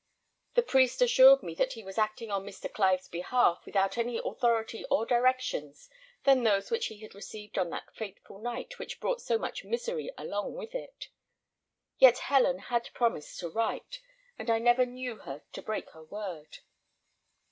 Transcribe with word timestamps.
The 0.55 0.63
priest 0.63 0.99
assured 1.03 1.43
me 1.43 1.53
that 1.53 1.73
he 1.73 1.83
was 1.83 1.99
acting 1.99 2.31
on 2.31 2.43
Mr. 2.43 2.73
Clive's 2.73 3.07
behalf 3.07 3.63
without 3.67 3.99
any 3.99 4.17
other 4.17 4.29
authority 4.31 4.83
or 4.89 5.05
directions 5.05 5.91
than 6.23 6.41
those 6.41 6.71
which 6.71 6.87
he 6.87 7.01
had 7.01 7.13
received 7.13 7.55
on 7.59 7.69
that 7.69 7.93
fatal 7.93 8.39
night 8.39 8.79
which 8.79 8.99
brought 8.99 9.21
so 9.21 9.37
much 9.37 9.63
misery 9.63 10.09
along 10.17 10.55
with 10.55 10.73
it. 10.73 11.09
Yet 11.99 12.17
Helen 12.17 12.57
had 12.73 12.89
promised 12.95 13.37
to 13.41 13.49
write, 13.49 14.01
and 14.39 14.49
I 14.49 14.57
never 14.57 14.87
knew 14.87 15.17
her 15.17 15.43
break 15.63 15.91
her 15.91 16.03
word. 16.05 16.57